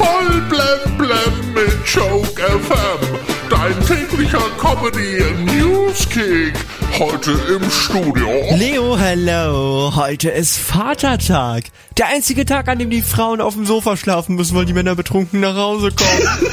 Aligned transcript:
Voll 0.00 0.40
blem 0.48 0.96
blem 0.96 1.52
mit 1.52 1.86
Joke 1.86 2.40
FM. 2.40 3.18
Dein 3.50 3.74
täglicher 3.86 4.40
Comedy 4.58 5.22
Newskick. 5.44 6.54
Heute 6.98 7.32
im 7.32 7.70
Studio. 7.70 8.26
Leo, 8.56 8.96
hello. 8.96 9.92
Heute 9.94 10.30
ist 10.30 10.56
Vatertag. 10.56 11.64
Der 11.98 12.06
einzige 12.06 12.46
Tag, 12.46 12.68
an 12.68 12.78
dem 12.78 12.88
die 12.88 13.02
Frauen 13.02 13.42
auf 13.42 13.52
dem 13.52 13.66
Sofa 13.66 13.98
schlafen 13.98 14.36
müssen, 14.36 14.56
weil 14.56 14.64
die 14.64 14.72
Männer 14.72 14.94
betrunken 14.94 15.40
nach 15.40 15.56
Hause 15.56 15.90
kommen. 15.90 16.50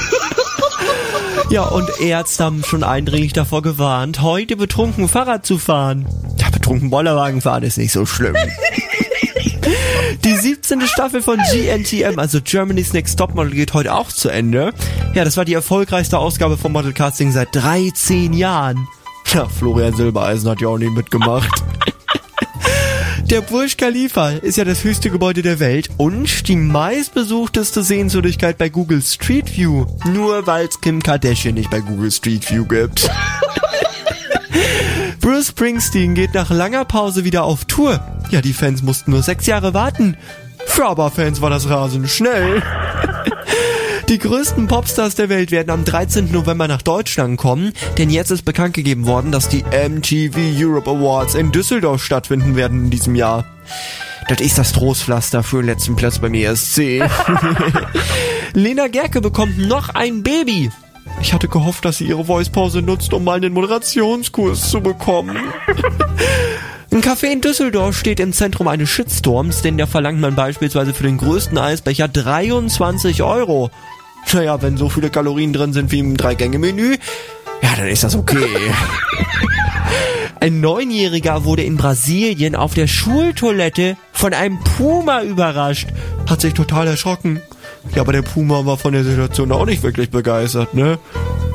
ja, 1.50 1.64
und 1.64 1.90
Ärzte 2.02 2.44
haben 2.44 2.66
schon 2.66 2.84
eindringlich 2.84 3.32
davor 3.32 3.62
gewarnt, 3.62 4.22
heute 4.22 4.58
betrunken 4.58 5.08
Fahrrad 5.08 5.46
zu 5.46 5.58
fahren. 5.58 6.06
Ja, 6.38 6.50
betrunken 6.50 6.90
Bollerwagen 6.90 7.40
fahren 7.40 7.64
ist 7.64 7.78
nicht 7.78 7.94
so 7.94 8.06
schlimm. 8.06 8.36
Die 10.28 10.36
17. 10.36 10.82
Staffel 10.82 11.22
von 11.22 11.38
GNTM, 11.38 12.20
also 12.20 12.40
Germany's 12.44 12.92
Next 12.92 13.18
Topmodel, 13.18 13.54
geht 13.54 13.74
heute 13.74 13.94
auch 13.94 14.10
zu 14.10 14.28
Ende. 14.28 14.74
Ja, 15.14 15.24
das 15.24 15.38
war 15.38 15.46
die 15.46 15.54
erfolgreichste 15.54 16.18
Ausgabe 16.18 16.58
vom 16.58 16.74
Model 16.74 16.92
Casting 16.92 17.32
seit 17.32 17.56
13 17.56 18.34
Jahren. 18.34 18.90
Ja, 19.34 19.48
Florian 19.48 19.96
Silbereisen 19.96 20.50
hat 20.50 20.60
ja 20.60 20.68
auch 20.68 20.78
nie 20.78 20.90
mitgemacht. 20.90 21.64
Der 23.30 23.40
Burj 23.40 23.78
Khalifa 23.78 24.32
ist 24.32 24.58
ja 24.58 24.66
das 24.66 24.84
höchste 24.84 25.10
Gebäude 25.10 25.44
der 25.44 25.62
Welt 25.62 25.88
und 25.96 26.50
die 26.50 26.58
meistbesuchteste 26.58 27.82
Sehenswürdigkeit 27.82 28.58
bei 28.58 28.68
Google 28.68 29.02
Street 29.02 29.56
View. 29.56 29.86
Nur 30.14 30.46
weil 30.46 30.68
es 30.68 30.82
Kim 30.82 31.02
Kardashian 31.02 31.56
nicht 31.56 31.70
bei 31.70 31.80
Google 31.80 32.12
Street 32.12 32.52
View 32.52 32.66
gibt. 32.66 33.10
Bruce 35.22 35.48
Springsteen 35.48 36.16
geht 36.16 36.34
nach 36.34 36.50
langer 36.50 36.84
Pause 36.84 37.24
wieder 37.24 37.44
auf 37.44 37.64
Tour. 37.64 38.02
Ja, 38.30 38.42
die 38.42 38.54
Fans 38.54 38.84
mussten 38.84 39.12
nur 39.12 39.24
sechs 39.24 39.46
Jahre 39.46 39.74
warten. 39.74 40.18
Für 40.66 40.88
ABBA-Fans 40.88 41.42
war 41.42 41.50
das 41.50 41.70
rasend 41.70 42.10
schnell. 42.10 42.62
Die 44.10 44.20
größten 44.20 44.68
Popstars 44.68 45.16
der 45.16 45.28
Welt 45.28 45.52
werden 45.52 45.70
am 45.70 45.84
13. 45.84 46.32
November 46.32 46.70
nach 46.70 46.82
Deutschland 46.82 47.38
kommen, 47.38 47.74
denn 47.98 48.10
jetzt 48.10 48.32
ist 48.32 48.46
bekannt 48.46 48.74
gegeben 48.74 49.06
worden, 49.06 49.34
dass 49.34 49.50
die 49.50 49.66
MTV 49.66 50.38
Europe 50.58 50.90
Awards 50.90 51.36
in 51.36 51.52
Düsseldorf 51.52 52.02
stattfinden 52.02 52.56
werden 52.56 52.86
in 52.86 52.90
diesem 52.90 53.16
Jahr. 53.16 53.44
Das 54.30 54.40
ist 54.40 54.58
das 54.58 54.72
Trostpflaster 54.72 55.44
für 55.44 55.58
den 55.58 55.66
letzten 55.66 55.98
Platz 55.98 56.20
beim 56.20 56.34
ESC. 56.34 56.78
Lena 58.54 58.88
Gerke 58.88 59.20
bekommt 59.20 59.58
noch 59.58 59.90
ein 59.90 60.24
Baby. 60.24 60.72
Ich 61.22 61.34
hatte 61.34 61.50
gehofft, 61.50 61.84
dass 61.84 61.98
sie 61.98 62.08
ihre 62.08 62.24
Voice-Pause 62.24 62.82
nutzt, 62.82 63.12
um 63.12 63.26
mal 63.26 63.38
einen 63.38 63.54
Moderationskurs 63.54 64.70
zu 64.70 64.80
bekommen. 64.80 65.38
Ein 66.90 67.02
Café 67.02 67.32
in 67.32 67.42
Düsseldorf 67.42 67.98
steht 67.98 68.20
im 68.20 68.32
Zentrum 68.32 68.68
eines 68.68 68.90
Shitstorms, 68.90 69.62
denn 69.62 69.78
da 69.78 69.86
verlangt 69.86 70.22
man 70.22 70.36
beispielsweise 70.36 70.94
für 70.94 71.04
den 71.04 71.18
größten 71.18 71.58
Eisbecher 71.58 72.08
23 72.08 73.24
Euro. 73.24 73.70
Naja, 74.32 74.62
wenn 74.62 74.78
so 74.78 74.88
viele 74.90 75.10
Kalorien 75.10 75.52
drin 75.52 75.74
sind 75.74 75.92
wie 75.92 76.00
im 76.00 76.16
Drei-Gänge-Menü, 76.16 76.96
ja, 77.62 77.76
dann 77.76 77.88
ist 77.88 78.04
das 78.04 78.16
okay. 78.16 78.48
Ein 80.40 80.62
Neunjähriger 80.62 81.44
wurde 81.44 81.64
in 81.64 81.78
Brasilien 81.78 82.56
auf 82.56 82.74
der 82.74 82.88
Schultoilette 82.88 83.98
von 84.14 84.34
einem 84.34 84.60
Puma 84.60 85.24
überrascht. 85.24 85.90
Hat 86.30 86.42
sich 86.42 86.54
total 86.54 86.88
erschrocken. 86.88 87.42
Ja, 87.96 88.02
aber 88.02 88.14
der 88.14 88.22
Puma 88.22 88.66
war 88.66 88.78
von 88.78 88.94
der 88.94 89.04
Situation 89.04 89.52
auch 89.52 89.66
nicht 89.66 89.84
wirklich 89.84 90.10
begeistert, 90.10 90.74
ne? 90.74 91.00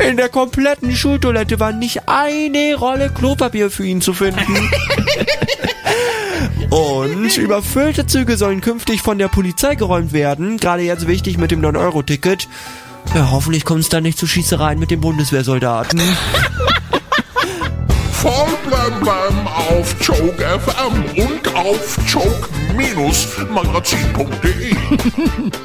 In 0.09 0.17
der 0.17 0.29
kompletten 0.29 0.95
Schultoilette 0.97 1.61
war 1.61 1.73
nicht 1.73 2.09
eine 2.09 2.75
Rolle 2.77 3.11
Klopapier 3.11 3.71
für 3.71 3.85
ihn 3.85 4.01
zu 4.01 4.15
finden. 4.15 4.41
Und 6.71 7.37
überfüllte 7.37 8.07
Züge 8.07 8.37
sollen 8.37 8.63
künftig 8.63 9.03
von 9.03 9.19
der 9.19 9.29
Polizei 9.29 9.75
geräumt 9.75 10.13
werden. 10.13 10.57
Gerade 10.57 10.83
jetzt 10.83 11.07
wichtig 11.07 11.37
mit 11.37 11.51
dem 11.51 11.61
9-Euro-Ticket. 11.61 12.49
Ja, 13.15 13.31
hoffentlich 13.31 13.67
kommt 13.67 13.81
es 13.81 13.91
da 13.91 14.01
nicht 14.01 14.19
zu 14.19 14.27
Schießereien 14.27 14.79
mit 14.79 14.91
den 14.91 15.03
Bundeswehrsoldaten. 15.03 16.01
Voll 18.13 18.49
blem 18.65 19.01
blem 19.01 19.47
auf 19.47 19.95
Joke 20.01 20.43
FM 20.43 21.05
und 21.23 21.55
auf 21.55 21.99
joke-magazin.de. 22.09 24.75